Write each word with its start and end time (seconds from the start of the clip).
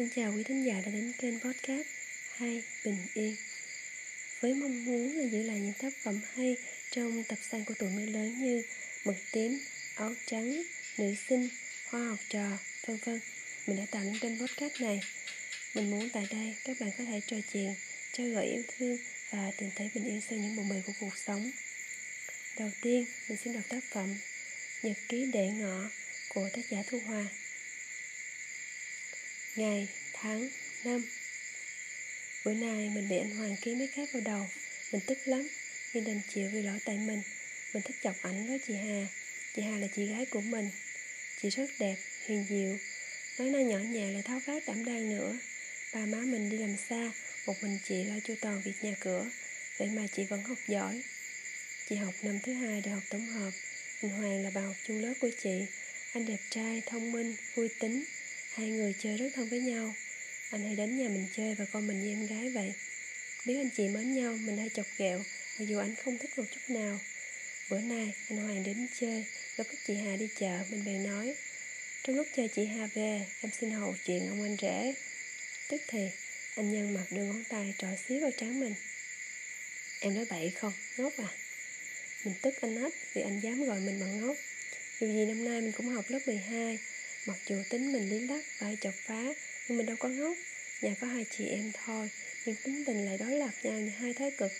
Xin 0.00 0.08
chào 0.16 0.32
quý 0.36 0.42
thính 0.42 0.64
giả 0.64 0.74
đã 0.86 0.92
đến 0.92 1.12
kênh 1.18 1.40
podcast 1.40 1.86
Hai 2.36 2.62
Bình 2.84 2.96
Yên. 3.14 3.36
Với 4.40 4.54
mong 4.54 4.84
muốn 4.84 5.16
là 5.16 5.24
giữ 5.24 5.42
lại 5.42 5.60
những 5.60 5.72
tác 5.72 5.92
phẩm 6.02 6.20
hay 6.34 6.56
trong 6.90 7.24
tập 7.24 7.38
san 7.50 7.64
của 7.64 7.74
tuổi 7.78 7.90
mới 7.90 8.06
lớn 8.06 8.44
như 8.44 8.62
Mực 9.04 9.16
tím, 9.32 9.60
áo 9.94 10.14
trắng, 10.26 10.62
nữ 10.98 11.14
sinh, 11.28 11.48
hoa 11.86 12.08
học 12.08 12.18
trò, 12.28 12.58
vân 12.86 12.98
vân 13.04 13.20
Mình 13.66 13.76
đã 13.76 13.86
tạo 13.90 14.04
nên 14.04 14.18
kênh 14.18 14.38
podcast 14.38 14.80
này. 14.80 15.00
Mình 15.74 15.90
muốn 15.90 16.08
tại 16.12 16.26
đây 16.30 16.54
các 16.64 16.76
bạn 16.80 16.90
có 16.98 17.04
thể 17.04 17.20
trò 17.26 17.36
chuyện, 17.52 17.74
trao 18.12 18.26
gửi 18.26 18.46
yêu 18.46 18.62
thương 18.78 18.98
và 19.30 19.52
tìm 19.56 19.70
thấy 19.76 19.90
bình 19.94 20.04
yên 20.04 20.20
sau 20.28 20.38
những 20.38 20.56
bộn 20.56 20.68
bề 20.68 20.82
của 20.86 20.92
cuộc 21.00 21.16
sống. 21.26 21.50
Đầu 22.58 22.70
tiên, 22.82 23.06
mình 23.28 23.38
xin 23.44 23.52
đọc 23.52 23.64
tác 23.68 23.84
phẩm 23.90 24.14
Nhật 24.82 24.96
ký 25.08 25.26
đệ 25.32 25.48
ngọ 25.48 25.90
của 26.28 26.48
tác 26.52 26.62
giả 26.70 26.82
Thu 26.90 27.00
Hòa 27.06 27.26
Ngày, 29.60 29.88
tháng, 30.12 30.48
năm. 30.84 31.04
Bữa 32.44 32.52
nay 32.52 32.90
mình 32.94 33.08
bị 33.08 33.16
anh 33.18 33.36
Hoàng 33.36 33.56
ký 33.60 33.74
mấy 33.74 33.88
cái 33.96 34.06
vào 34.12 34.22
đầu. 34.24 34.46
Mình 34.92 35.00
tức 35.06 35.18
lắm. 35.24 35.48
Nhưng 35.92 36.04
đành 36.04 36.20
chịu 36.34 36.50
vì 36.52 36.62
lỗi 36.62 36.78
tại 36.84 36.96
mình. 36.96 37.22
Mình 37.74 37.82
thích 37.82 37.96
chọc 38.02 38.22
ảnh 38.22 38.46
với 38.46 38.58
chị 38.66 38.74
Hà. 38.74 39.06
Chị 39.54 39.62
Hà 39.62 39.78
là 39.78 39.86
chị 39.96 40.06
gái 40.06 40.26
của 40.26 40.40
mình. 40.40 40.70
Chị 41.42 41.50
rất 41.50 41.70
đẹp, 41.78 41.96
hiền 42.26 42.46
diệu 42.48 42.78
Nói 43.38 43.50
năng 43.50 43.68
nhỏ 43.68 43.78
nhẹ 43.78 44.12
lại 44.12 44.22
tháo 44.22 44.40
vát 44.46 44.62
đảm 44.66 44.84
đang 44.84 45.10
nữa. 45.10 45.38
Ba 45.94 46.06
má 46.06 46.18
mình 46.18 46.50
đi 46.50 46.58
làm 46.58 46.76
xa 46.88 47.12
Một 47.46 47.62
mình 47.62 47.78
chị 47.84 48.04
lo 48.04 48.14
chu 48.24 48.34
toàn 48.40 48.62
việc 48.64 48.84
nhà 48.84 48.94
cửa. 49.00 49.30
Vậy 49.78 49.88
mà 49.88 50.06
chị 50.16 50.24
vẫn 50.24 50.42
học 50.42 50.58
giỏi. 50.68 51.02
Chị 51.88 51.96
học 51.96 52.14
năm 52.22 52.38
thứ 52.42 52.52
hai 52.52 52.80
đại 52.80 52.94
học 52.94 53.02
tổng 53.10 53.26
hợp. 53.26 53.50
Anh 54.02 54.10
Hoàng 54.10 54.44
là 54.44 54.50
bạn 54.50 54.64
học 54.64 54.76
chung 54.86 55.02
lớp 55.02 55.14
của 55.20 55.30
chị. 55.42 55.66
Anh 56.12 56.26
đẹp 56.26 56.40
trai, 56.50 56.82
thông 56.86 57.12
minh, 57.12 57.34
vui 57.54 57.68
tính. 57.78 58.04
Hai 58.50 58.68
người 58.68 58.94
chơi 58.98 59.16
rất 59.16 59.28
thân 59.34 59.48
với 59.48 59.60
nhau. 59.60 59.94
Anh 60.50 60.64
hay 60.64 60.76
đến 60.76 60.98
nhà 60.98 61.08
mình 61.08 61.26
chơi 61.36 61.54
và 61.54 61.64
coi 61.64 61.82
mình 61.82 62.02
như 62.02 62.12
em 62.12 62.26
gái 62.26 62.50
vậy. 62.50 62.72
Biết 63.44 63.56
anh 63.56 63.70
chị 63.76 63.88
mến 63.88 64.14
nhau, 64.14 64.36
Mình 64.36 64.56
hay 64.56 64.68
chọc 64.68 64.86
ghẹo, 64.96 65.18
Mặc 65.58 65.64
dù 65.68 65.78
anh 65.78 65.94
không 65.94 66.18
thích 66.18 66.38
một 66.38 66.44
chút 66.50 66.74
nào. 66.74 66.98
Bữa 67.70 67.80
nay, 67.80 68.14
anh 68.28 68.38
Hoàng 68.38 68.62
đến 68.62 68.86
chơi, 69.00 69.24
Gặp 69.56 69.64
các 69.70 69.78
chị 69.86 69.94
Hà 69.94 70.16
đi 70.16 70.28
chợ, 70.38 70.58
Mình 70.70 70.84
bèn 70.84 71.02
nói, 71.06 71.34
Trong 72.04 72.16
lúc 72.16 72.26
chờ 72.36 72.46
chị 72.54 72.64
Hà 72.66 72.86
về, 72.94 73.26
Em 73.40 73.52
xin 73.60 73.70
hầu 73.70 73.94
chuyện 74.04 74.28
ông 74.28 74.42
anh 74.42 74.56
rể. 74.62 74.94
Tức 75.68 75.82
thì, 75.88 76.08
anh 76.54 76.72
nhân 76.72 76.94
mặt 76.94 77.04
đưa 77.10 77.24
ngón 77.24 77.44
tay 77.44 77.74
trỏ 77.78 77.88
xíu 78.08 78.20
vào 78.20 78.30
trán 78.30 78.60
mình. 78.60 78.74
Em 80.00 80.14
nói 80.14 80.26
bậy 80.30 80.50
không? 80.50 80.72
Ngốc 80.96 81.12
à? 81.16 81.28
Mình 82.24 82.34
tức 82.42 82.54
anh 82.60 82.76
hết 82.76 82.94
vì 83.14 83.22
anh 83.22 83.40
dám 83.40 83.64
gọi 83.64 83.80
mình 83.80 84.00
bằng 84.00 84.20
ngốc. 84.20 84.36
Dù 85.00 85.06
gì 85.06 85.24
năm 85.26 85.44
nay 85.44 85.60
mình 85.60 85.72
cũng 85.72 85.88
học 85.88 86.04
lớp 86.08 86.18
12 86.26 86.78
Mặc 87.26 87.36
dù 87.46 87.62
tính 87.68 87.92
mình 87.92 88.10
lý 88.10 88.20
lắc 88.20 88.44
và 88.58 88.74
chọc 88.80 88.94
phá 88.94 89.24
Nhưng 89.68 89.78
mình 89.78 89.86
đâu 89.86 89.96
có 89.96 90.08
ngốc. 90.08 90.36
Nhà 90.80 90.94
có 91.00 91.06
hai 91.06 91.26
chị 91.30 91.46
em 91.46 91.72
thôi 91.84 92.10
Nhưng 92.44 92.56
tính 92.56 92.84
tình 92.84 93.06
lại 93.06 93.18
đối 93.18 93.30
lập 93.30 93.50
nhau 93.62 93.78
như 93.78 93.90
hai 93.90 94.14
thái 94.14 94.30
cực. 94.30 94.52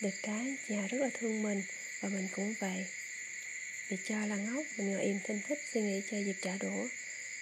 Được 0.00 0.10
cái 0.22 0.56
chị 0.68 0.74
Hà 0.74 0.86
rất 0.86 0.98
là 0.98 1.08
thương 1.18 1.42
mình 1.42 1.62
Và 2.00 2.08
mình 2.08 2.28
cũng 2.32 2.54
vậy. 2.60 2.86
Vì 3.88 3.96
cho 4.04 4.26
là 4.26 4.36
ngốc 4.36 4.64
Mình 4.76 4.92
ngồi 4.92 5.02
im 5.02 5.18
thinh 5.24 5.40
thích 5.48 5.58
suy 5.72 5.80
nghĩ 5.80 6.02
chơi 6.10 6.24
dịp 6.24 6.36
trả 6.42 6.56
đũa. 6.60 6.88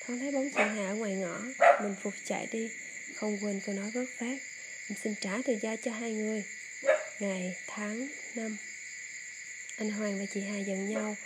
Thoáng 0.00 0.18
thấy 0.20 0.32
bóng 0.32 0.50
chị 0.50 0.60
Hà 0.60 0.88
ở 0.88 0.94
ngoài 0.94 1.14
ngõ 1.14 1.42
Mình 1.82 1.94
phục 2.02 2.14
chạy 2.24 2.46
đi. 2.52 2.70
Không 3.14 3.38
quên 3.44 3.60
câu 3.66 3.74
nói 3.74 3.90
vớt 3.90 4.08
phát 4.18 4.38
Mình 4.88 4.98
xin 5.02 5.14
trả 5.20 5.38
từ 5.44 5.58
gia 5.62 5.76
cho 5.76 5.90
hai 5.90 6.12
người. 6.12 6.44
Ngày, 7.18 7.56
tháng, 7.66 8.08
năm 8.34 8.56
Anh 9.76 9.90
Hoàng 9.90 10.18
và 10.18 10.26
chị 10.34 10.40
Hà 10.40 10.58
giận 10.58 10.90
nhau. 10.90 11.16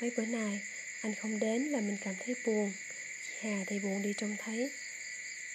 Mấy 0.00 0.10
bữa 0.16 0.26
nay 0.26 0.60
anh 1.00 1.14
không 1.14 1.38
đến 1.38 1.62
là 1.62 1.80
mình 1.80 1.96
cảm 2.04 2.14
thấy 2.24 2.34
buồn. 2.44 2.72
Chị 3.22 3.48
Hà 3.48 3.64
thì 3.66 3.78
buồn 3.78 4.02
đi 4.02 4.14
trông 4.16 4.36
thấy. 4.38 4.70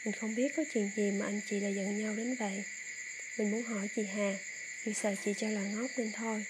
Mình 0.06 0.14
không 0.14 0.36
biết 0.36 0.56
có 0.56 0.64
chuyện 0.74 0.90
gì 0.96 1.12
mà 1.12 1.26
anh 1.26 1.42
chị 1.50 1.60
lại 1.60 1.76
giận 1.76 2.00
nhau 2.00 2.16
đến 2.16 2.36
vậy. 2.36 2.64
Mình 3.38 3.52
muốn 3.52 3.64
hỏi 3.64 3.90
chị 3.96 4.04
Hà 4.04 4.38
Nhưng 4.86 4.96
sợ 4.96 5.16
chị 5.26 5.34
cho 5.38 5.50
là 5.50 5.62
ngốc 5.62 5.92
nên 5.98 6.12
thôi. 6.12 6.46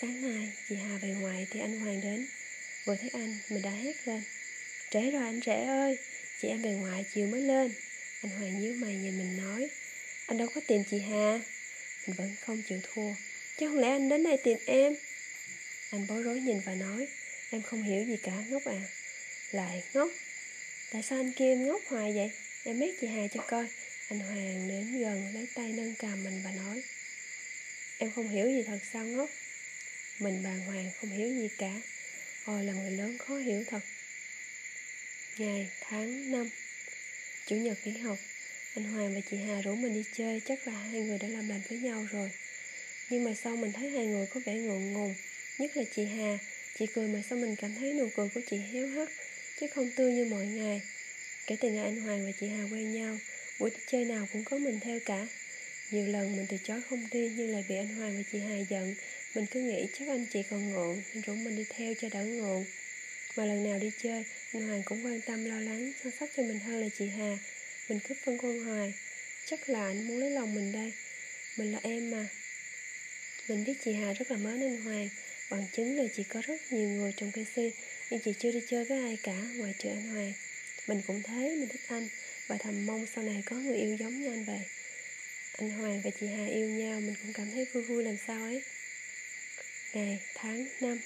Sáng 0.00 0.22
nay 0.22 0.52
chị 0.68 0.74
Hà 0.74 0.98
về 0.98 1.08
ngoài 1.08 1.46
thì 1.50 1.60
anh 1.60 1.80
Hoàng 1.80 2.00
đến. 2.00 2.26
Vừa 2.84 2.96
thấy 2.96 3.10
anh, 3.12 3.38
mình 3.48 3.62
đã 3.62 3.70
hét 3.70 4.08
lên. 4.08 4.22
Trễ 4.90 5.10
rồi 5.10 5.22
anh 5.22 5.40
rể 5.46 5.64
ơi. 5.64 5.98
Chị 6.40 6.48
em 6.48 6.62
về 6.62 6.72
ngoài 6.72 7.04
chiều 7.14 7.26
mới 7.26 7.40
lên. 7.40 7.72
Anh 8.22 8.32
Hoàng 8.32 8.60
nhíu 8.60 8.74
mày 8.74 8.94
nhìn 8.94 9.18
mình 9.18 9.36
nói. 9.36 9.70
Anh 10.26 10.38
đâu 10.38 10.48
có 10.54 10.60
tìm 10.66 10.84
chị 10.90 10.98
Hà. 10.98 11.40
Mình 12.06 12.16
vẫn 12.16 12.34
không 12.40 12.62
chịu 12.68 12.80
thua. 12.82 13.14
Chứ 13.58 13.68
không 13.68 13.78
lẽ 13.78 13.88
anh 13.88 14.08
đến 14.08 14.22
đây 14.22 14.36
tìm 14.36 14.58
em? 14.66 14.94
Anh 15.90 16.06
bối 16.06 16.22
rối 16.22 16.40
nhìn 16.40 16.60
và 16.60 16.74
nói. 16.74 17.08
Em 17.52 17.62
không 17.62 17.82
hiểu 17.82 18.04
gì 18.04 18.16
cả 18.22 18.44
ngốc 18.48 18.64
à? 18.64 18.80
Lại 19.50 19.82
ngốc? 19.94 20.08
Tại 20.92 21.02
sao 21.02 21.18
anh 21.18 21.32
kia 21.32 21.44
em 21.44 21.66
ngốc 21.66 21.82
hoài 21.86 22.12
vậy? 22.12 22.30
Em 22.64 22.78
mét 22.78 22.94
chị 23.00 23.06
Hà 23.06 23.28
cho 23.28 23.42
coi. 23.48 23.68
Anh 24.08 24.20
Hoàng 24.20 24.68
đến 24.68 25.00
gần 25.00 25.34
lấy 25.34 25.46
tay 25.54 25.72
nâng 25.72 25.94
cầm 25.98 26.24
mình 26.24 26.42
và 26.44 26.50
nói 26.50 26.82
Em 27.98 28.10
không 28.10 28.28
hiểu 28.28 28.46
gì 28.46 28.62
thật 28.62 28.78
sao 28.92 29.06
ngốc? 29.06 29.30
Mình 30.18 30.42
bàng 30.42 30.60
hoàng 30.60 30.90
không 31.00 31.10
hiểu 31.10 31.28
gì 31.28 31.48
cả. 31.58 31.80
Ôi 32.44 32.64
là 32.64 32.72
người 32.72 32.90
lớn 32.90 33.18
khó 33.18 33.36
hiểu 33.36 33.64
thật. 33.66 33.80
Ngày, 35.38 35.68
tháng, 35.80 36.30
năm 36.32 36.50
Chủ 37.46 37.56
nhật 37.56 37.78
nghỉ 37.84 37.98
học 37.98 38.18
Anh 38.74 38.84
Hoàng 38.84 39.14
và 39.14 39.20
chị 39.30 39.36
Hà 39.36 39.60
rủ 39.60 39.74
mình 39.74 39.94
đi 39.94 40.04
chơi. 40.12 40.40
Chắc 40.40 40.66
là 40.66 40.72
hai 40.72 41.00
người 41.00 41.18
đã 41.18 41.28
làm 41.28 41.48
lành 41.48 41.62
với 41.68 41.78
nhau 41.78 42.06
rồi. 42.12 42.30
Nhưng 43.10 43.24
mà 43.24 43.34
sau 43.34 43.56
mình 43.56 43.72
thấy 43.72 43.90
hai 43.90 44.06
người 44.06 44.26
có 44.26 44.40
vẻ 44.44 44.54
ngượng 44.54 44.92
ngùng 44.92 45.14
Nhất 45.58 45.76
là 45.76 45.82
chị 45.94 46.04
Hà. 46.04 46.38
Chị 46.78 46.86
cười 46.86 47.08
mà 47.08 47.22
sao 47.30 47.38
mình 47.38 47.56
cảm 47.56 47.74
thấy 47.74 47.92
nụ 47.92 48.08
cười 48.16 48.28
của 48.34 48.40
chị 48.50 48.56
héo 48.72 48.86
hắt, 48.86 49.08
Chứ 49.60 49.66
không 49.74 49.90
tươi 49.96 50.12
như 50.12 50.24
mọi 50.24 50.46
ngày. 50.46 50.82
Kể 51.46 51.56
từ 51.60 51.70
ngày 51.70 51.84
anh 51.84 52.00
Hoàng 52.00 52.26
và 52.26 52.32
chị 52.40 52.48
Hà 52.48 52.64
quen 52.72 52.94
nhau, 52.94 53.18
Buổi 53.58 53.70
chơi 53.86 54.04
nào 54.04 54.28
cũng 54.32 54.44
có 54.44 54.58
mình 54.58 54.80
theo 54.80 55.00
cả. 55.04 55.26
Nhiều 55.90 56.06
lần 56.06 56.36
mình 56.36 56.46
từ 56.48 56.56
chối 56.64 56.80
không 56.90 57.06
đi, 57.10 57.32
Nhưng 57.36 57.52
lại 57.52 57.64
bị 57.68 57.76
anh 57.76 57.96
Hoàng 57.96 58.16
và 58.16 58.22
chị 58.32 58.38
Hà 58.38 58.56
giận. 58.56 58.94
Mình 59.34 59.46
cứ 59.50 59.60
nghĩ 59.60 59.86
chắc 59.98 60.08
anh 60.08 60.26
chị 60.26 60.42
còn 60.50 60.72
ngộn, 60.72 61.02
Nên 61.14 61.22
rủ 61.22 61.34
mình 61.34 61.56
đi 61.56 61.64
theo 61.68 61.94
cho 62.00 62.08
đỡ 62.08 62.24
ngộn. 62.24 62.64
Mà 63.36 63.44
lần 63.44 63.64
nào 63.64 63.78
đi 63.78 63.90
chơi, 64.02 64.24
Anh 64.52 64.68
Hoàng 64.68 64.82
cũng 64.84 65.06
quan 65.06 65.20
tâm, 65.20 65.44
lo 65.44 65.60
lắng, 65.60 65.92
Chăm 66.02 66.12
sóc 66.20 66.28
cho 66.36 66.42
mình 66.42 66.58
hơn 66.58 66.80
là 66.80 66.88
chị 66.98 67.08
Hà. 67.08 67.38
Mình 67.88 67.98
cứ 68.08 68.14
phân 68.24 68.38
quân 68.38 68.64
hoài, 68.64 68.94
Chắc 69.46 69.68
là 69.68 69.86
anh 69.86 70.06
muốn 70.06 70.18
lấy 70.18 70.30
lòng 70.30 70.54
mình 70.54 70.72
đây. 70.72 70.92
Mình 71.56 71.72
là 71.72 71.78
em 71.82 72.10
mà. 72.10 72.28
Mình 73.48 73.64
biết 73.64 73.74
chị 73.84 73.92
Hà 73.92 74.12
rất 74.12 74.30
là 74.30 74.36
mến 74.36 74.60
anh 74.60 74.84
Hoàng. 74.84 75.08
Bằng 75.52 75.66
chứng 75.72 75.96
là 75.96 76.04
chỉ 76.16 76.24
có 76.24 76.40
rất 76.46 76.72
nhiều 76.72 76.88
người 76.88 77.12
trong 77.16 77.32
KC 77.32 77.58
Nhưng 78.10 78.20
chị 78.20 78.34
chưa 78.38 78.52
đi 78.52 78.60
chơi 78.68 78.84
với 78.84 78.98
ai 78.98 79.18
cả 79.22 79.36
ngoài 79.56 79.74
trừ 79.78 79.88
anh 79.88 80.08
Hoàng. 80.08 80.32
Mình 80.86 81.02
cũng 81.06 81.22
thế, 81.22 81.56
mình 81.56 81.68
thích 81.68 81.80
anh 81.86 82.08
Và 82.46 82.56
thầm 82.56 82.86
mong 82.86 83.06
sau 83.14 83.24
này 83.24 83.42
có 83.46 83.56
người 83.56 83.76
yêu 83.76 83.96
giống 84.00 84.22
như 84.22 84.28
anh 84.32 84.44
vậy. 84.44 84.60
Anh 85.58 85.70
Hoàng 85.70 86.00
và 86.04 86.10
chị 86.20 86.26
Hà 86.26 86.46
yêu 86.46 86.68
nhau 86.68 87.00
Mình 87.00 87.14
cũng 87.22 87.32
cảm 87.32 87.50
thấy 87.50 87.64
vui 87.64 87.82
vui 87.82 88.04
làm 88.04 88.16
sao 88.26 88.42
ấy. 88.42 88.62
Ngày, 89.92 90.20
tháng, 90.34 90.66
năm. 90.80 91.00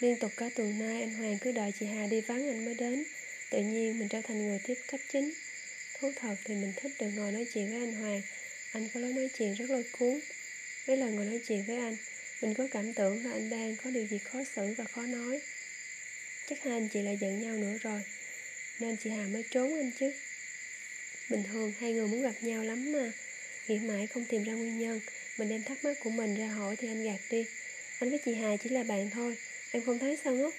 Liên 0.00 0.16
tục 0.16 0.32
cả 0.36 0.50
tuần 0.54 0.78
nay 0.78 1.00
anh 1.00 1.14
Hoàng 1.14 1.38
cứ 1.40 1.52
đợi 1.52 1.72
chị 1.80 1.86
Hà 1.86 2.06
đi 2.06 2.20
vắng 2.20 2.48
anh 2.48 2.64
mới 2.64 2.74
đến. 2.74 3.04
Tự 3.50 3.58
nhiên 3.58 3.98
mình 3.98 4.08
trở 4.08 4.20
thành 4.20 4.46
người 4.46 4.58
tiếp 4.66 4.78
khách 4.88 5.00
chính. 5.12 5.32
Thú 5.98 6.12
thật 6.16 6.34
thì 6.44 6.54
mình 6.54 6.72
thích 6.76 6.92
được 6.98 7.08
ngồi 7.14 7.32
nói 7.32 7.46
chuyện 7.54 7.70
với 7.70 7.80
anh 7.80 7.94
Hoàng. 7.94 8.22
Anh 8.72 8.88
có 8.94 9.00
lối 9.00 9.12
nói 9.12 9.28
chuyện 9.38 9.54
rất 9.54 9.70
lôi 9.70 9.84
cuốn. 9.98 10.20
Mấy 10.86 10.96
lần 10.96 11.14
ngồi 11.14 11.24
nói 11.24 11.40
chuyện 11.46 11.64
với 11.66 11.76
anh 11.76 11.96
mình 12.42 12.54
có 12.54 12.66
cảm 12.70 12.92
tưởng 12.92 13.24
là 13.24 13.32
anh 13.32 13.50
đang 13.50 13.76
có 13.84 13.90
điều 13.90 14.06
gì 14.06 14.18
khó 14.18 14.38
xử 14.56 14.74
và 14.78 14.84
khó 14.84 15.02
nói. 15.02 15.40
Chắc 16.48 16.62
hai 16.62 16.74
anh 16.74 16.88
chị 16.88 17.02
lại 17.02 17.18
giận 17.20 17.42
nhau 17.42 17.56
nữa 17.56 17.78
rồi, 17.82 18.02
Nên 18.78 18.96
chị 18.96 19.10
Hà 19.10 19.26
mới 19.26 19.44
trốn 19.50 19.74
anh 19.74 19.90
chứ. 20.00 20.12
Bình 21.30 21.42
thường 21.52 21.72
hai 21.78 21.92
người 21.92 22.06
muốn 22.06 22.22
gặp 22.22 22.34
nhau 22.40 22.64
lắm 22.64 22.92
mà, 22.92 23.12
Nghĩ 23.68 23.78
mãi 23.78 24.06
không 24.06 24.24
tìm 24.24 24.44
ra 24.44 24.52
nguyên 24.52 24.78
nhân. 24.78 25.00
Mình 25.36 25.48
đem 25.48 25.62
thắc 25.62 25.84
mắc 25.84 25.96
của 26.00 26.10
mình 26.10 26.34
ra 26.34 26.46
hỏi 26.46 26.76
thì 26.76 26.88
anh 26.88 27.04
gạt 27.04 27.20
đi. 27.30 27.46
Anh 27.98 28.10
với 28.10 28.18
chị 28.24 28.34
Hà 28.34 28.56
chỉ 28.56 28.70
là 28.70 28.82
bạn 28.82 29.10
thôi, 29.10 29.36
Em 29.70 29.82
không 29.84 29.98
thấy 29.98 30.18
sao 30.24 30.34
ngốc? 30.34 30.54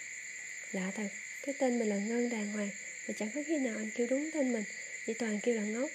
Lạ 0.71 0.91
thật, 0.95 1.07
Cái 1.45 1.55
tên 1.59 1.79
mình 1.79 1.89
là 1.89 1.97
Ngân 1.97 2.29
đàng 2.29 2.47
hoàng, 2.47 2.69
Mà 3.07 3.13
chẳng 3.17 3.29
có 3.35 3.41
khi 3.47 3.57
nào 3.57 3.77
anh 3.77 3.89
kêu 3.95 4.07
đúng 4.09 4.31
tên 4.33 4.53
mình, 4.53 4.63
Chỉ 5.05 5.13
toàn 5.13 5.39
kêu 5.43 5.55
là 5.55 5.63
ngốc. 5.63 5.91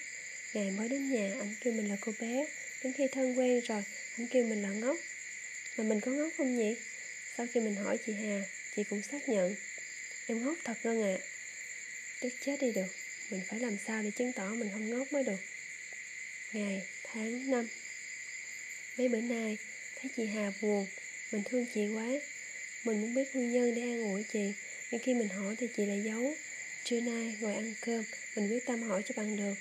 Ngày 0.53 0.71
mới 0.71 0.89
đến 0.89 1.09
nhà, 1.09 1.35
anh 1.39 1.55
kêu 1.61 1.73
mình 1.73 1.89
là 1.89 1.97
cô 2.01 2.11
bé, 2.19 2.47
Đến 2.83 2.93
khi 2.93 3.07
thân 3.07 3.39
quen 3.39 3.59
rồi, 3.59 3.83
Anh 4.17 4.27
kêu 4.27 4.45
mình 4.45 4.61
là 4.61 4.69
ngốc 4.69 4.97
mà 5.77 5.83
mình 5.83 5.99
có 5.99 6.11
ngốc 6.11 6.33
không 6.37 6.57
nhỉ? 6.57 6.75
Sau 7.37 7.47
khi 7.53 7.59
mình 7.59 7.75
hỏi 7.75 7.97
chị 8.05 8.13
Hà, 8.13 8.41
chị 8.75 8.83
cũng 8.83 9.01
xác 9.11 9.29
nhận. 9.29 9.55
Em 10.27 10.45
ngốc 10.45 10.57
thật 10.63 10.77
ngân 10.83 11.03
ạ. 11.03 11.17
À. 11.21 11.25
Tức 12.21 12.33
chết 12.45 12.61
đi 12.61 12.71
được, 12.71 12.87
mình 13.29 13.41
phải 13.47 13.59
làm 13.59 13.77
sao 13.87 14.03
để 14.03 14.11
chứng 14.11 14.33
tỏ 14.33 14.49
mình 14.49 14.69
không 14.71 14.89
ngốc 14.89 15.13
mới 15.13 15.23
được. 15.23 15.39
Ngày, 16.53 16.81
tháng, 17.03 17.51
năm. 17.51 17.67
Mấy 18.97 19.07
bữa 19.07 19.21
nay, 19.21 19.57
thấy 20.01 20.11
chị 20.15 20.25
Hà 20.25 20.51
buồn, 20.61 20.87
mình 21.31 21.43
thương 21.45 21.65
chị 21.73 21.87
quá. 21.87 22.07
Mình 22.83 23.01
muốn 23.01 23.15
biết 23.15 23.35
nguyên 23.35 23.53
nhân 23.53 23.75
để 23.75 23.81
an 23.81 24.03
ủi 24.11 24.23
chị, 24.33 24.53
nhưng 24.91 25.01
khi 25.01 25.13
mình 25.13 25.29
hỏi 25.29 25.55
thì 25.59 25.67
chị 25.77 25.85
lại 25.85 26.01
giấu. 26.03 26.35
Trưa 26.83 26.99
nay, 26.99 27.35
ngồi 27.39 27.53
ăn 27.53 27.73
cơm, 27.81 28.03
mình 28.35 28.49
quyết 28.49 28.65
tâm 28.65 28.83
hỏi 28.83 29.03
cho 29.05 29.13
bằng 29.17 29.35
được. 29.35 29.53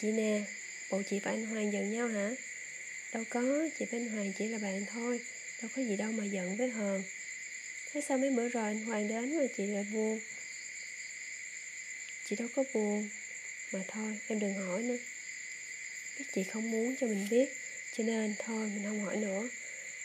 Chị 0.00 0.12
nè, 0.12 0.42
bộ 0.90 1.02
chị 1.10 1.20
và 1.20 1.30
anh 1.30 1.46
Hoàng 1.46 1.72
giận 1.72 1.92
nhau 1.92 2.08
hả? 2.08 2.30
Đâu 3.14 3.24
có, 3.30 3.68
chị 3.78 3.84
với 3.84 4.00
anh 4.00 4.08
Hoàng 4.08 4.32
chỉ 4.38 4.48
là 4.48 4.58
bạn 4.58 4.84
thôi. 4.92 5.20
Đâu 5.62 5.70
có 5.76 5.82
gì 5.82 5.96
đâu 5.96 6.12
mà 6.12 6.24
giận 6.24 6.56
với 6.56 6.70
Hờn. 6.70 7.02
Thế 7.92 8.00
sao 8.08 8.18
mấy 8.18 8.30
bữa 8.30 8.48
rồi 8.48 8.64
anh 8.64 8.84
Hoàng 8.84 9.08
đến 9.08 9.38
mà 9.38 9.44
chị 9.56 9.66
lại 9.66 9.86
buồn? 9.92 10.20
Chị 12.24 12.36
đâu 12.36 12.48
có 12.56 12.64
buồn. 12.72 13.08
Mà 13.72 13.80
thôi 13.88 14.18
em 14.28 14.38
đừng 14.38 14.54
hỏi 14.54 14.82
nữa. 14.82 14.96
Biết 16.18 16.24
chị 16.34 16.42
không 16.42 16.70
muốn 16.70 16.94
cho 17.00 17.06
mình 17.06 17.26
biết. 17.30 17.48
Cho 17.96 18.04
nên 18.04 18.34
thôi 18.38 18.70
mình 18.74 18.84
không 18.84 19.00
hỏi 19.00 19.16
nữa. 19.16 19.48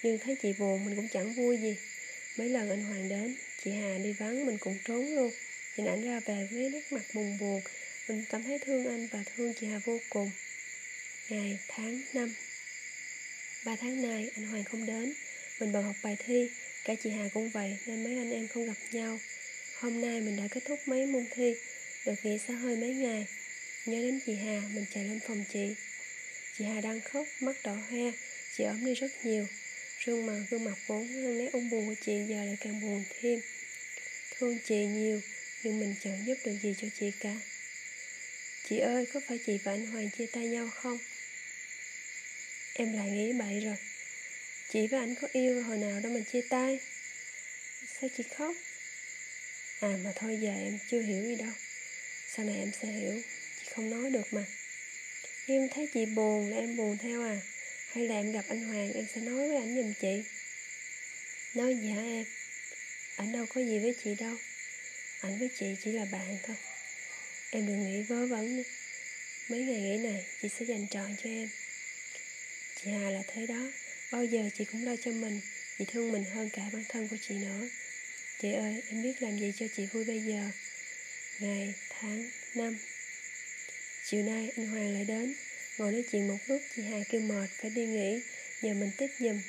Nhưng 0.04 0.18
thấy 0.18 0.36
chị 0.42 0.54
buồn 0.54 0.86
mình 0.86 0.96
cũng 0.96 1.08
chẳng 1.08 1.34
vui 1.34 1.58
gì. 1.58 1.78
Mấy 2.38 2.50
lần 2.50 2.70
anh 2.70 2.84
Hoàng 2.84 3.10
đến 3.10 3.36
Chị 3.64 3.72
Hà 3.72 3.98
đi 3.98 4.12
vắng 4.12 4.46
mình 4.46 4.58
cũng 4.58 4.78
trốn 4.86 5.16
luôn. 5.16 5.32
Nhìn 5.78 5.88
ảnh 5.88 6.06
ra 6.06 6.20
về 6.20 6.48
với 6.52 6.70
nét 6.70 6.92
mặt 6.92 7.04
buồn 7.14 7.38
buồn. 7.38 7.62
Mình 8.08 8.26
cảm 8.30 8.44
thấy 8.44 8.60
thương 8.60 8.88
anh 8.88 9.08
và 9.08 9.24
thương 9.36 9.54
chị 9.54 9.68
Hà 9.68 9.80
vô 9.86 10.00
cùng. 10.10 10.32
Ngày, 11.30 11.60
tháng, 11.68 12.02
năm. 12.14 12.34
Ba 13.70 13.76
tháng 13.76 14.02
nay 14.02 14.30
anh 14.36 14.46
Hoàng 14.46 14.64
không 14.64 14.86
đến. 14.86 15.14
Mình 15.60 15.72
bận 15.72 15.84
học 15.84 15.96
bài 16.04 16.18
thi 16.26 16.50
Cả 16.84 16.96
chị 17.04 17.10
Hà 17.10 17.30
cũng 17.34 17.50
vậy 17.50 17.78
nên 17.86 18.04
mấy 18.04 18.18
anh 18.18 18.32
em 18.32 18.48
không 18.48 18.66
gặp 18.66 18.74
nhau. 18.92 19.20
Hôm 19.80 20.02
nay 20.02 20.22
mình 20.22 20.38
đã 20.38 20.44
kết 20.52 20.66
thúc 20.66 20.80
mấy 20.86 21.06
môn 21.06 21.26
thi 21.32 21.56
Được 22.06 22.14
nghỉ 22.24 22.38
xa 22.38 22.54
hơi 22.54 22.76
mấy 22.76 22.94
ngày. 22.94 23.28
Nhớ 23.86 24.02
đến 24.02 24.20
chị 24.26 24.36
Hà 24.36 24.62
mình 24.74 24.86
chạy 24.94 25.04
lên 25.04 25.20
phòng 25.28 25.44
chị. 25.54 25.76
Chị 26.58 26.66
Hà 26.66 26.82
đang 26.82 27.02
khóc, 27.02 27.28
mắt 27.40 27.56
đỏ 27.64 27.74
hoe 27.74 28.12
Chị 28.58 28.64
ốm 28.64 28.86
đi 28.86 28.94
rất 28.94 29.26
nhiều. 29.26 29.48
Sương 30.00 30.26
mặt 30.26 30.40
gương 30.50 30.64
mặt 30.64 30.78
vốn 30.88 31.38
nét 31.38 31.50
ung 31.54 31.70
buồn 31.70 31.88
của 31.88 31.96
chị 32.06 32.14
giờ 32.30 32.44
lại 32.46 32.58
càng 32.60 32.82
buồn 32.82 33.04
thêm. 33.20 33.42
Thương 34.38 34.58
chị 34.66 34.86
nhiều 34.86 35.22
Nhưng 35.64 35.80
mình 35.80 35.96
chẳng 36.04 36.24
giúp 36.26 36.38
được 36.46 36.56
gì 36.62 36.76
cho 36.82 36.88
chị 37.00 37.12
cả. 37.20 37.36
Chị 38.70 38.78
ơi 38.78 39.06
có 39.14 39.20
phải 39.28 39.40
chị 39.46 39.58
và 39.64 39.72
anh 39.72 39.86
Hoàng 39.86 40.10
chia 40.18 40.26
tay 40.26 40.48
nhau 40.48 40.70
không? 40.76 40.98
Em 42.80 42.94
lại 42.94 43.10
nghĩ 43.10 43.34
bậy 43.34 43.60
rồi. 43.60 43.76
Chị 44.70 44.88
và 44.88 45.00
anh 45.00 45.16
có 45.16 45.28
yêu 45.34 45.64
hồi 45.64 45.78
nào 45.78 46.00
đâu 46.00 46.12
mà 46.12 46.20
chia 46.32 46.42
tay. 46.50 46.80
Sao 48.00 48.10
chị 48.18 48.24
khóc? 48.24 48.56
À 49.80 49.98
mà 50.04 50.12
thôi 50.16 50.38
giờ 50.42 50.52
em 50.52 50.80
chưa 50.90 51.02
hiểu 51.02 51.24
gì 51.24 51.36
đâu. 51.36 51.52
Sau 52.36 52.46
này 52.46 52.56
em 52.56 52.72
sẽ 52.82 52.88
hiểu. 52.88 53.22
Chị 53.60 53.72
không 53.72 53.90
nói 53.90 54.10
được 54.10 54.34
mà. 54.34 54.46
Em 55.48 55.70
thấy 55.70 55.88
chị 55.94 56.06
buồn 56.06 56.50
là 56.50 56.58
em 56.58 56.78
buồn 56.78 56.98
theo 56.98 57.24
à. 57.24 57.42
Hay 57.92 58.08
là 58.08 58.16
em 58.16 58.32
gặp 58.32 58.46
anh 58.48 58.64
Hoàng, 58.64 58.94
em 58.94 59.06
sẽ 59.16 59.22
nói 59.22 59.48
với 59.48 59.58
anh 59.58 59.76
giùm 59.76 59.94
chị. 60.02 60.24
Nói 61.54 61.76
gì 61.76 61.90
hả 61.90 62.02
em? 62.02 62.26
Anh 63.16 63.32
đâu 63.32 63.46
có 63.46 63.62
gì 63.62 63.80
với 63.80 63.96
chị 64.04 64.16
đâu. 64.16 64.36
Anh 65.22 65.40
với 65.40 65.50
chị 65.60 65.76
chỉ 65.84 65.92
là 65.92 66.06
bạn 66.06 66.38
thôi. 66.44 66.56
Em 67.50 67.68
đừng 67.68 67.92
nghĩ 67.92 68.02
vớ 68.02 68.26
vẩn 68.26 68.58
nữa. 68.58 68.64
Mấy 69.48 69.60
ngày 69.60 69.82
nghỉ 69.82 69.98
này, 69.98 70.26
chị 70.42 70.50
sẽ 70.60 70.66
dành 70.66 70.88
trọn 70.88 71.16
cho 71.24 71.30
em. 71.30 71.50
Chị 72.84 72.92
Hà 72.92 73.10
là 73.10 73.24
thế 73.28 73.48
đó. 73.48 73.72
Bao 74.12 74.26
giờ 74.26 74.50
chị 74.58 74.66
cũng 74.66 74.86
lo 74.86 74.96
cho 75.04 75.12
mình. 75.12 75.42
Chị 75.78 75.86
thương 75.88 76.12
mình 76.12 76.24
hơn 76.24 76.50
cả 76.50 76.70
bản 76.74 76.84
thân 76.90 77.08
của 77.08 77.18
chị 77.28 77.36
nữa. 77.36 77.70
Chị 78.42 78.54
ơi 78.54 78.84
em 78.90 79.04
biết 79.04 79.22
làm 79.22 79.40
gì 79.40 79.54
cho 79.60 79.66
chị 79.76 79.86
vui 79.86 80.06
bây 80.06 80.20
giờ? 80.20 80.50
Ngày, 81.40 81.74
tháng, 81.90 82.30
năm. 82.56 82.78
Chiều 84.06 84.24
nay 84.24 84.52
anh 84.58 84.68
Hoàng 84.68 84.94
lại 84.94 85.06
đến. 85.06 85.34
Ngồi 85.78 85.92
nói 85.92 86.04
chuyện 86.12 86.28
một 86.28 86.38
lúc 86.48 86.62
chị 86.76 86.82
Hà 86.84 86.98
kêu 87.10 87.22
mệt 87.22 87.50
phải 87.62 87.72
đi 87.72 87.86
nghỉ. 87.86 88.22
Nhờ 88.62 88.74
mình 88.74 88.92
tiếp 88.98 89.08
giùm. 89.20 89.42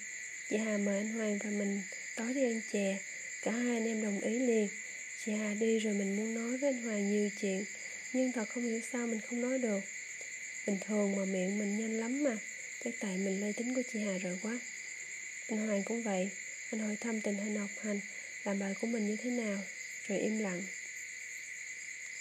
Chị 0.48 0.56
Hà 0.56 0.76
mời 0.76 0.98
anh 0.98 1.12
Hoàng 1.12 1.38
và 1.44 1.50
mình 1.50 1.82
tối 2.16 2.34
đi 2.34 2.44
ăn 2.44 2.60
chè. 2.72 2.98
Cả 3.42 3.52
hai 3.52 3.76
anh 3.76 3.86
em 3.86 4.02
đồng 4.02 4.20
ý 4.20 4.38
liền. 4.38 4.68
Chị 5.24 5.32
Hà 5.32 5.54
đi 5.54 5.78
rồi 5.78 5.94
mình 5.94 6.16
muốn 6.16 6.34
nói 6.34 6.58
với 6.58 6.72
anh 6.72 6.82
Hoàng 6.82 7.10
nhiều 7.10 7.30
chuyện 7.40 7.64
Nhưng 8.12 8.32
thật 8.32 8.48
không 8.48 8.64
hiểu 8.64 8.80
sao 8.92 9.06
mình 9.06 9.20
không 9.20 9.40
nói 9.40 9.58
được. 9.58 9.80
Bình 10.66 10.78
thường 10.86 11.16
mà 11.16 11.24
miệng 11.24 11.58
mình 11.58 11.78
nhanh 11.78 12.00
lắm 12.00 12.24
mà. 12.24 12.36
Chắc 12.84 12.94
tại 13.00 13.16
mình 13.16 13.40
mê 13.40 13.52
tính 13.52 13.74
của 13.74 13.82
chị 13.92 14.00
Hà 14.00 14.18
rồi 14.18 14.38
quá. 14.42 14.58
Anh 15.48 15.66
Hoàng 15.66 15.82
cũng 15.84 16.02
vậy. 16.02 16.30
Anh 16.70 16.80
hỏi 16.80 16.96
thăm 17.00 17.20
tình 17.20 17.38
hình 17.38 17.56
học 17.56 17.70
hành, 17.82 18.00
Làm 18.44 18.58
bài 18.58 18.74
của 18.80 18.86
mình 18.86 19.06
như 19.06 19.16
thế 19.16 19.30
nào, 19.30 19.58
Rồi 20.08 20.18
im 20.18 20.38
lặng. 20.38 20.62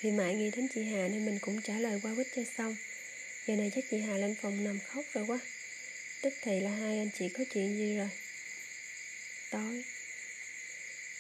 Vì 0.02 0.12
mãi 0.12 0.36
nghĩ 0.36 0.52
đến 0.52 0.68
chị 0.74 0.84
Hà 0.84 1.08
nên 1.08 1.26
mình 1.26 1.40
cũng 1.40 1.62
trả 1.62 1.80
lời 1.80 2.00
qua 2.04 2.16
quýt 2.16 2.28
cho 2.36 2.42
xong. 2.58 2.76
Giờ 3.48 3.56
này 3.56 3.72
chắc 3.76 3.84
chị 3.92 4.00
Hà 4.00 4.18
lên 4.18 4.36
phòng 4.42 4.64
nằm 4.64 4.80
khóc 4.88 5.06
rồi 5.14 5.26
quá. 5.26 5.40
Tức 6.22 6.34
thì 6.42 6.60
là 6.60 6.72
hai 6.72 6.98
anh 6.98 7.10
chị 7.20 7.30
có 7.30 7.44
chuyện 7.54 7.78
gì 7.78 7.98
rồi? 7.98 8.10
Tối. 9.52 9.84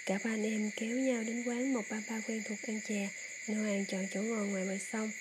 Cả 0.06 0.19
ba 0.24 0.31
anh 0.31 0.44
em 0.44 0.71
kéo 0.75 0.97
nhau 0.97 1.24
đến 1.24 1.44
quán 1.44 1.74
một 1.74 1.86
ba 1.89 2.01
ba 2.09 2.21
quen 2.27 2.41
thuộc 2.45 2.62
ăn 2.62 2.80
chè. 2.88 3.09
Anh 3.47 3.57
Hoàng 3.57 3.86
chọn 3.86 4.07
chỗ 4.13 4.21
ngồi 4.21 4.47
ngoài 4.47 4.65
bờ 4.65 4.77
sông. 4.91 5.12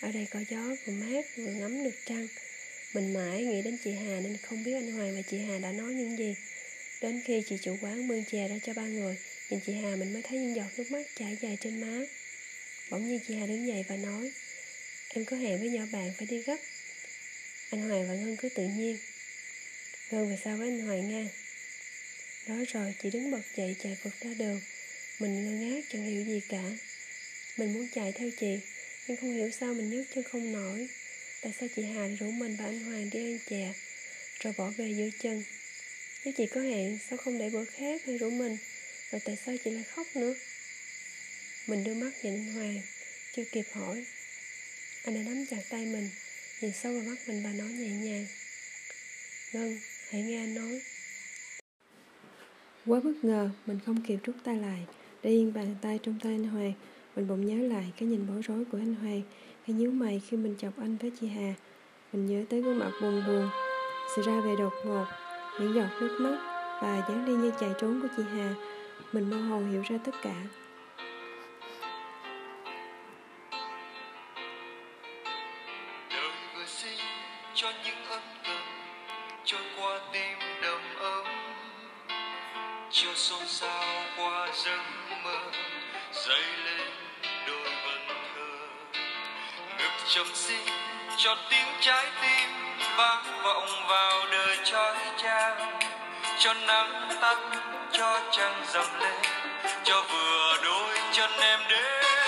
Ở 0.00 0.12
đây 0.12 0.26
có 0.30 0.40
gió, 0.50 0.76
vừa 0.84 0.92
mát, 0.92 1.36
vừa 1.36 1.52
ngắm 1.52 1.84
được 1.84 1.96
trăng 2.06 2.28
mình 2.92 3.14
mãi 3.14 3.44
nghĩ 3.44 3.62
đến 3.62 3.78
chị 3.84 3.92
Hà 3.92 4.20
nên 4.20 4.36
không 4.36 4.64
biết 4.64 4.72
anh 4.72 4.92
Hoàng 4.92 5.16
và 5.16 5.22
chị 5.22 5.38
Hà 5.38 5.58
đã 5.58 5.72
nói 5.72 5.94
những 5.94 6.18
gì. 6.18 6.34
Đến 7.00 7.22
khi 7.24 7.42
chị 7.48 7.56
chủ 7.62 7.76
quán 7.80 8.08
bưng 8.08 8.24
chè 8.24 8.48
ra 8.48 8.58
cho 8.66 8.72
ba 8.74 8.82
người, 8.82 9.16
nhìn 9.50 9.60
chị 9.66 9.72
Hà 9.72 9.96
mình 9.96 10.12
mới 10.12 10.22
thấy 10.22 10.38
những 10.38 10.56
giọt 10.56 10.68
nước 10.76 10.90
mắt 10.90 11.02
chảy 11.18 11.36
dài 11.40 11.58
trên 11.60 11.80
má. 11.80 12.06
Bỗng 12.90 13.08
nhiên 13.08 13.20
chị 13.28 13.34
Hà 13.34 13.46
đứng 13.46 13.66
dậy 13.66 13.84
và 13.88 13.96
nói, 13.96 14.32
em 15.08 15.24
có 15.24 15.36
hẹn 15.36 15.58
với 15.60 15.68
nhỏ 15.70 15.82
bạn 15.92 16.12
phải 16.18 16.26
đi 16.26 16.42
gấp. 16.42 16.56
Anh 17.70 17.88
Hoàng 17.88 18.08
và 18.08 18.14
Ngân 18.14 18.36
cứ 18.36 18.48
tự 18.48 18.66
nhiên. 18.66 18.98
Ngân 20.10 20.30
về 20.30 20.38
sao 20.44 20.56
với 20.56 20.68
anh 20.68 20.80
Hoàng 20.80 21.10
nha. 21.10 21.28
Nói 22.46 22.64
rồi 22.64 22.94
chị 23.02 23.10
đứng 23.10 23.30
bật 23.30 23.42
dậy 23.56 23.76
chạy 23.82 23.96
vượt 24.02 24.20
ra 24.20 24.34
đường. 24.38 24.60
Mình 25.18 25.44
ngơ 25.44 25.66
ngác 25.66 25.84
chẳng 25.92 26.04
hiểu 26.04 26.24
gì 26.24 26.40
cả. 26.48 26.70
Mình 27.56 27.72
muốn 27.72 27.88
chạy 27.94 28.12
theo 28.12 28.30
chị, 28.40 28.58
nhưng 29.06 29.16
không 29.16 29.34
hiểu 29.34 29.50
sao 29.50 29.74
mình 29.74 29.90
nhấc 29.90 30.06
chân 30.14 30.24
không 30.24 30.52
nổi. 30.52 30.88
Tại 31.42 31.52
sao 31.60 31.68
chị 31.76 31.82
Hà 31.82 32.08
rủ 32.08 32.30
mình 32.30 32.56
và 32.58 32.64
anh 32.64 32.84
Hoàng 32.84 33.10
đi 33.10 33.32
ăn 33.32 33.38
chè 33.48 33.74
Rồi 34.40 34.52
bỏ 34.58 34.70
về 34.76 34.94
giữa 34.96 35.08
chân? 35.20 35.42
Nếu 36.24 36.34
chị 36.36 36.46
có 36.46 36.60
hẹn 36.60 36.98
Sao 37.08 37.18
không 37.18 37.38
để 37.38 37.50
bữa 37.50 37.64
khác 37.64 38.02
hay 38.06 38.18
rủ 38.18 38.30
mình? 38.30 38.56
Rồi 39.10 39.20
tại 39.24 39.36
sao 39.46 39.54
chị 39.64 39.70
lại 39.70 39.84
khóc 39.84 40.06
nữa? 40.14 40.34
Mình 41.66 41.84
đưa 41.84 41.94
mắt 41.94 42.10
nhìn 42.22 42.34
anh 42.34 42.54
Hoàng 42.54 42.80
Chưa 43.34 43.44
kịp 43.52 43.64
hỏi. 43.72 44.04
Anh 45.04 45.14
đã 45.14 45.20
nắm 45.22 45.46
chặt 45.50 45.62
tay 45.70 45.86
mình 45.86 46.10
Nhìn 46.60 46.72
sâu 46.72 46.92
vào 46.92 47.02
mắt 47.02 47.18
mình 47.28 47.42
và 47.44 47.52
nói 47.52 47.68
nhẹ 47.68 47.88
nhàng. 47.88 48.26
Ngân, 49.52 49.78
hãy 50.10 50.22
nghe 50.22 50.36
anh 50.36 50.54
nói. 50.54 50.80
Quá 52.86 53.00
bất 53.04 53.24
ngờ, 53.24 53.50
mình 53.66 53.78
không 53.86 54.02
kịp 54.06 54.18
rút 54.24 54.36
tay 54.44 54.56
lại. 54.56 54.86
Để 55.22 55.30
yên 55.30 55.52
bàn 55.52 55.76
tay 55.82 55.98
trong 56.02 56.18
tay 56.22 56.32
anh 56.32 56.44
Hoàng 56.44 56.72
Mình 57.16 57.28
bỗng 57.28 57.46
nhớ 57.46 57.68
lại 57.68 57.92
cái 57.98 58.08
nhìn 58.08 58.26
bối 58.26 58.42
rối 58.42 58.64
của 58.64 58.78
anh 58.78 58.94
Hoàng 58.94 59.22
hay 59.68 59.74
nhíu 59.74 59.90
mày 59.90 60.20
khi 60.28 60.36
mình 60.36 60.54
chọc 60.58 60.72
anh 60.80 60.96
với 60.96 61.12
chị 61.20 61.26
Hà? 61.26 61.54
Mình 62.12 62.26
nhớ 62.26 62.44
tới 62.50 62.60
gương 62.60 62.78
mặt 62.78 62.90
buồn 63.02 63.22
buồn, 63.26 63.48
Sự 64.16 64.22
ra 64.22 64.40
về 64.40 64.56
đột 64.58 64.72
ngột, 64.84 65.04
Những 65.60 65.74
giọt 65.74 65.88
nước 66.00 66.18
mắt 66.20 66.36
Và 66.82 67.02
dáng 67.08 67.24
đi 67.26 67.32
như 67.32 67.52
chạy 67.60 67.70
trốn 67.80 68.00
của 68.02 68.08
chị 68.16 68.22
Hà. 68.36 68.54
Mình 69.12 69.30
mơ 69.30 69.36
hồ 69.36 69.60
hiểu 69.70 69.82
ra 69.88 69.98
tất 70.04 70.12
cả. 70.22 70.34
Cho 77.54 77.72
những 77.84 78.04
ân 78.10 78.22
cần, 78.44 78.62
trôi 79.44 79.60
qua 79.80 80.00
tim 80.12 80.38
đầm 80.62 80.80
ấm. 80.98 81.26
Xôn 83.14 83.46
xao 83.46 84.04
qua 84.16 84.48
giấc 84.64 84.80
mơ 85.24 85.50
dậy 86.12 86.42
lên 86.64 87.07
chồng 90.10 90.26
xin 90.34 90.66
cho 91.16 91.36
tiếng 91.50 91.66
trái 91.80 92.06
tim 92.22 92.48
vang 92.96 93.42
vọng 93.42 93.68
vào 93.88 94.26
đời 94.30 94.56
trói 94.64 94.96
trang. 95.22 95.78
Cho 96.38 96.54
nắng 96.54 97.08
tắt, 97.20 97.38
cho 97.92 98.20
trăng 98.30 98.64
dầm 98.72 99.00
lên, 99.00 99.22
cho 99.84 100.02
vừa 100.02 100.56
đôi 100.64 100.98
chân 101.12 101.30
em 101.40 101.60
đến. 101.68 102.27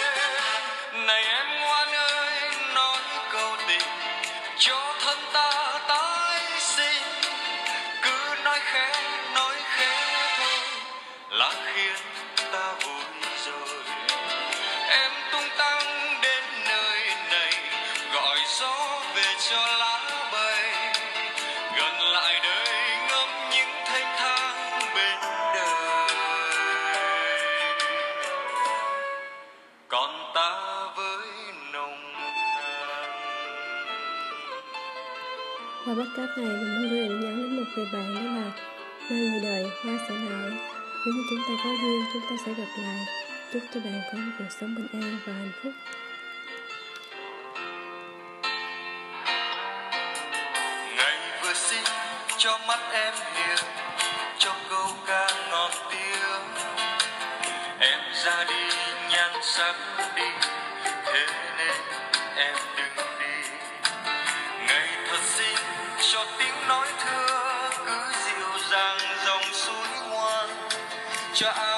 Bên 25.00 25.18
đời. 25.54 26.08
Còn 29.88 30.32
ta 30.34 30.50
với 30.96 31.26
nồng 31.72 32.12
nàn. 32.12 33.10
Qua 35.84 35.94
bắt 35.94 36.06
cáp 36.16 36.38
này 36.38 36.46
mình 36.46 36.74
muốn 36.74 36.88
gửi 36.90 37.08
nhắn 37.08 37.36
đến 37.36 37.56
một 37.56 37.64
người 37.76 37.86
bạn 37.92 38.14
đó 38.14 38.20
là 38.20 38.46
nơi 39.10 39.20
người 39.20 39.40
đời 39.42 39.62
hoa 39.84 39.94
sẽ 40.08 40.14
nở 40.14 40.50
nếu 41.06 41.14
như 41.14 41.22
chúng 41.30 41.42
ta 41.48 41.54
có 41.64 41.70
duyên 41.82 42.00
chúng 42.12 42.22
ta 42.30 42.36
sẽ 42.46 42.52
gặp 42.52 42.70
lại. 42.82 43.00
Chúc 43.52 43.62
cho 43.74 43.80
bạn 43.80 44.00
có 44.12 44.18
một 44.18 44.32
cuộc 44.38 44.50
sống 44.60 44.74
bình 44.74 44.88
an 44.92 45.18
và 45.26 45.32
hạnh 45.32 45.52
phúc. 45.62 45.72
Cho 52.38 52.58
mắt 52.68 52.80
em 52.92 53.14
hiền 53.34 53.58
tiếng 59.60 60.06
đi, 60.16 60.22
thế 61.04 61.26
nên 61.58 61.74
em 62.36 62.54
đừng 62.76 63.06
đi. 63.20 63.48
Ngày 64.66 64.88
thật 65.08 65.20
xin 65.22 65.56
cho 66.12 66.26
tiếng 66.38 66.68
nói 66.68 66.88
thưa 67.04 67.70
cứ 67.86 68.12
dịu 68.24 68.48
dàng 68.70 68.98
dòng 69.26 69.52
suối 69.52 69.86
ngoan 70.08 70.48
cho 71.34 71.50
ai 71.50 71.69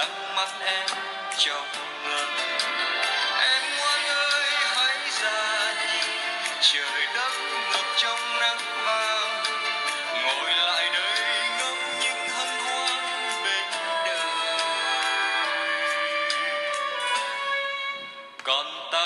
sáng 0.00 0.36
mắt 0.36 0.48
em 0.60 0.86
trong 1.38 1.66
ngân 2.04 2.28
em 3.40 3.62
ngoan 3.78 4.04
ơi, 4.06 4.50
hãy 4.76 4.98
ra 5.22 5.74
đi. 5.82 5.98
Trời 6.60 7.06
đất 7.14 7.32
ngập 7.72 7.84
trong 7.96 8.38
nắng 8.40 8.58
vàng. 8.84 9.44
Ngồi 10.24 10.50
lại 10.54 10.90
đây 10.92 11.48
ngắm 11.58 11.74
những 12.00 12.28
hân 12.28 12.48
hoan 12.48 12.92
bên 13.44 13.64
đời. 14.06 14.58
Còn 18.42 18.66
ta 18.92 18.99